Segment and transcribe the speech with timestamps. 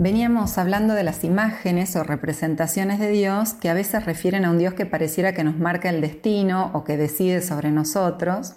[0.00, 4.58] Veníamos hablando de las imágenes o representaciones de Dios que a veces refieren a un
[4.58, 8.54] Dios que pareciera que nos marca el destino o que decide sobre nosotros.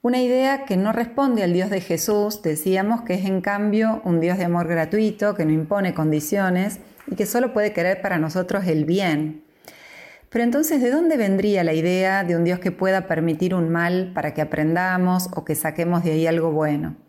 [0.00, 4.20] Una idea que no responde al Dios de Jesús, decíamos que es en cambio un
[4.20, 6.78] Dios de amor gratuito, que no impone condiciones
[7.08, 9.42] y que solo puede querer para nosotros el bien.
[10.30, 14.12] Pero entonces, ¿de dónde vendría la idea de un Dios que pueda permitir un mal
[14.14, 17.07] para que aprendamos o que saquemos de ahí algo bueno?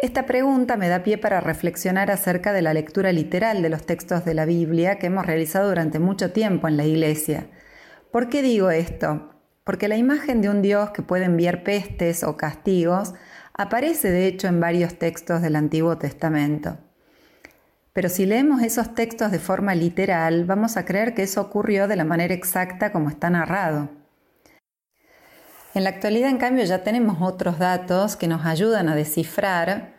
[0.00, 4.24] Esta pregunta me da pie para reflexionar acerca de la lectura literal de los textos
[4.24, 7.48] de la Biblia que hemos realizado durante mucho tiempo en la Iglesia.
[8.12, 9.34] ¿Por qué digo esto?
[9.64, 13.14] Porque la imagen de un Dios que puede enviar pestes o castigos
[13.54, 16.78] aparece de hecho en varios textos del Antiguo Testamento.
[17.92, 21.96] Pero si leemos esos textos de forma literal, vamos a creer que eso ocurrió de
[21.96, 23.97] la manera exacta como está narrado.
[25.74, 29.92] En la actualidad, en cambio, ya tenemos otros datos que nos ayudan a descifrar,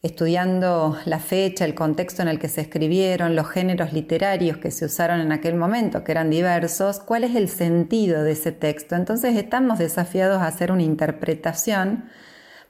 [0.00, 4.84] estudiando la fecha, el contexto en el que se escribieron, los géneros literarios que se
[4.84, 8.94] usaron en aquel momento, que eran diversos, cuál es el sentido de ese texto.
[8.94, 12.04] Entonces estamos desafiados a hacer una interpretación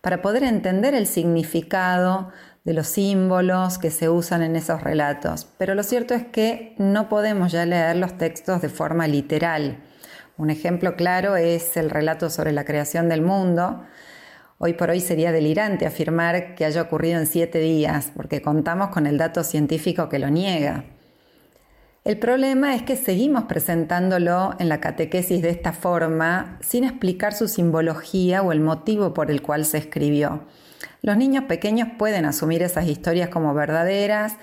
[0.01, 2.33] para poder entender el significado
[2.65, 5.47] de los símbolos que se usan en esos relatos.
[5.59, 9.83] Pero lo cierto es que no podemos ya leer los textos de forma literal.
[10.39, 13.83] Un ejemplo claro es el relato sobre la creación del mundo.
[14.58, 19.09] Hoy por hoy sería delirante afirmar que haya ocurrido en siete días, porque contamos con
[19.09, 20.84] el dato científico que lo niega.
[22.05, 27.48] El problema es que seguimos presentándolo en la catequesis de esta forma sin explicar su
[27.48, 30.44] simbología o el motivo por el cual se escribió.
[31.03, 34.36] Los niños pequeños pueden asumir esas historias como verdaderas,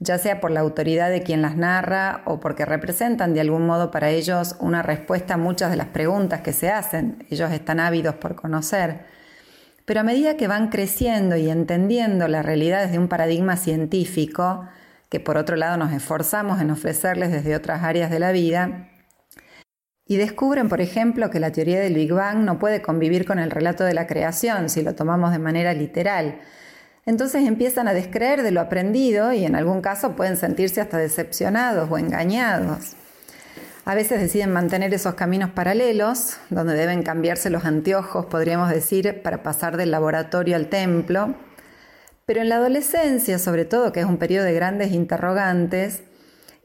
[0.00, 3.90] ya sea por la autoridad de quien las narra o porque representan de algún modo
[3.90, 7.24] para ellos una respuesta a muchas de las preguntas que se hacen.
[7.30, 9.04] Ellos están ávidos por conocer.
[9.84, 14.66] Pero a medida que van creciendo y entendiendo la realidad desde un paradigma científico,
[15.10, 18.88] que por otro lado nos esforzamos en ofrecerles desde otras áreas de la vida,
[20.06, 23.50] y descubren, por ejemplo, que la teoría del Big Bang no puede convivir con el
[23.50, 26.40] relato de la creación si lo tomamos de manera literal,
[27.06, 31.90] entonces empiezan a descreer de lo aprendido y en algún caso pueden sentirse hasta decepcionados
[31.90, 32.96] o engañados.
[33.84, 39.42] A veces deciden mantener esos caminos paralelos, donde deben cambiarse los anteojos, podríamos decir, para
[39.42, 41.34] pasar del laboratorio al templo.
[42.26, 46.02] Pero en la adolescencia, sobre todo, que es un periodo de grandes interrogantes,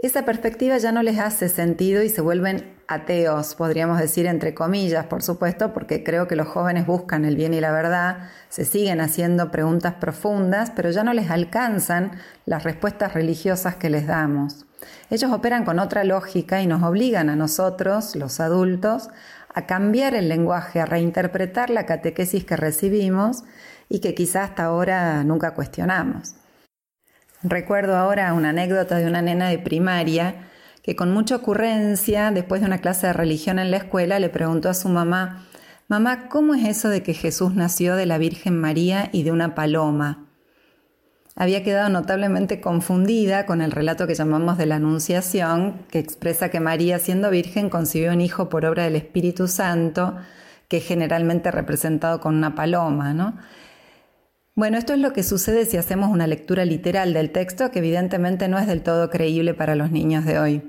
[0.06, 5.06] esa perspectiva ya no les hace sentido y se vuelven ateos, podríamos decir entre comillas,
[5.06, 9.02] por supuesto, porque creo que los jóvenes buscan el bien y la verdad, se siguen
[9.02, 12.12] haciendo preguntas profundas, pero ya no les alcanzan
[12.46, 14.66] las respuestas religiosas que les damos.
[15.10, 19.10] Ellos operan con otra lógica y nos obligan a nosotros, los adultos,
[19.54, 23.44] a cambiar el lenguaje, a reinterpretar la catequesis que recibimos
[23.90, 26.36] y que quizá hasta ahora nunca cuestionamos.
[27.48, 30.48] Recuerdo ahora una anécdota de una nena de primaria
[30.82, 34.68] que con mucha ocurrencia, después de una clase de religión en la escuela, le preguntó
[34.68, 35.46] a su mamá,
[35.88, 39.54] Mamá, ¿cómo es eso de que Jesús nació de la Virgen María y de una
[39.54, 40.26] paloma?
[41.36, 46.60] Había quedado notablemente confundida con el relato que llamamos de la Anunciación, que expresa que
[46.60, 50.16] María, siendo virgen, concibió un hijo por obra del Espíritu Santo,
[50.68, 53.36] que es generalmente representado con una paloma, ¿no?
[54.58, 58.48] Bueno, esto es lo que sucede si hacemos una lectura literal del texto, que evidentemente
[58.48, 60.62] no es del todo creíble para los niños de hoy.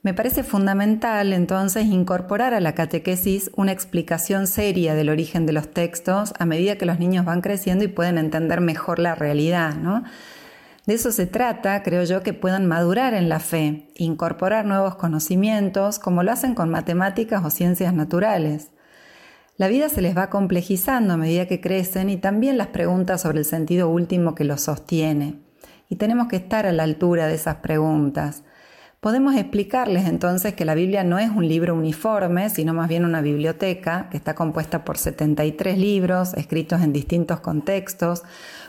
[0.00, 5.70] Me parece fundamental entonces incorporar a la catequesis una explicación seria del origen de los
[5.70, 10.04] textos a medida que los niños van creciendo y pueden entender mejor la realidad, ¿no?
[10.86, 15.98] De eso se trata, creo yo, que puedan madurar en la fe, incorporar nuevos conocimientos,
[15.98, 18.70] como lo hacen con matemáticas o ciencias naturales.
[19.58, 23.40] La vida se les va complejizando a medida que crecen y también las preguntas sobre
[23.40, 25.40] el sentido último que los sostiene.
[25.90, 28.44] Y tenemos que estar a la altura de esas preguntas.
[29.00, 33.20] Podemos explicarles entonces que la Biblia no es un libro uniforme, sino más bien una
[33.20, 38.22] biblioteca que está compuesta por 73 libros escritos en distintos contextos,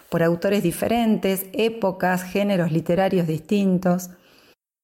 [0.10, 4.10] por autores diferentes, épocas, géneros literarios distintos.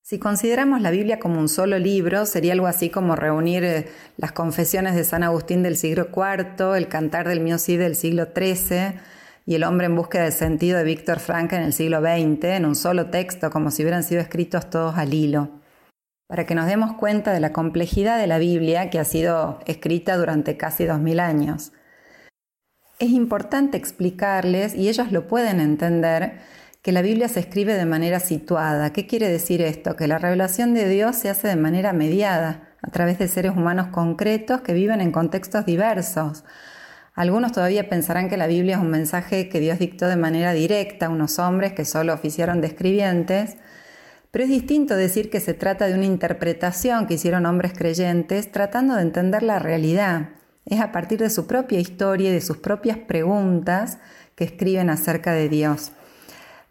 [0.09, 3.85] Si consideramos la Biblia como un solo libro, sería algo así como reunir eh,
[4.17, 8.99] las confesiones de San Agustín del siglo IV, el cantar del Mio del siglo XIII,
[9.45, 12.65] y El hombre en búsqueda de sentido de Víctor Frank en el siglo XX en
[12.65, 15.51] un solo texto, como si hubieran sido escritos todos al hilo.
[16.25, 20.17] Para que nos demos cuenta de la complejidad de la Biblia que ha sido escrita
[20.17, 21.71] durante casi dos mil años.
[22.97, 26.39] Es importante explicarles, y ellos lo pueden entender,
[26.81, 28.93] que la Biblia se escribe de manera situada.
[28.93, 29.95] ¿Qué quiere decir esto?
[29.95, 33.87] Que la revelación de Dios se hace de manera mediada, a través de seres humanos
[33.87, 36.43] concretos que viven en contextos diversos,
[37.19, 41.07] Algunos todavía pensarán que la Biblia es un mensaje que Dios dictó de manera directa
[41.07, 43.57] a unos hombres que solo oficiaron de escribientes,
[44.31, 48.95] pero es distinto decir que se trata de una interpretación que hicieron hombres creyentes tratando
[48.95, 50.29] de entender la realidad.
[50.65, 53.97] Es a partir de su propia historia y de sus propias preguntas
[54.35, 55.91] que escriben acerca de Dios.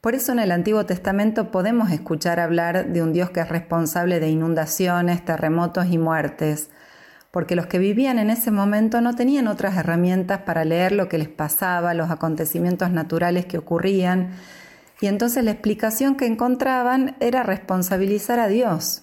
[0.00, 4.20] Por eso en el Antiguo Testamento podemos escuchar hablar de un Dios que es responsable
[4.20, 6.70] de inundaciones, terremotos y muertes,
[7.32, 11.18] porque los que vivían en ese momento no tenían otras herramientas para leer lo que
[11.18, 14.30] les pasaba, los acontecimientos naturales que ocurrían,
[15.00, 19.02] y entonces la explicación que encontraban era responsabilizar a Dios.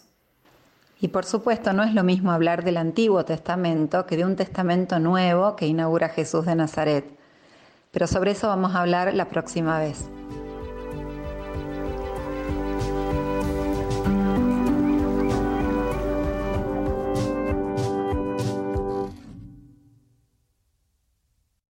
[1.01, 4.97] Y por supuesto no es lo mismo hablar del Antiguo Testamento que de un Testamento
[4.99, 7.05] nuevo que inaugura Jesús de Nazaret.
[7.91, 10.09] Pero sobre eso vamos a hablar la próxima vez.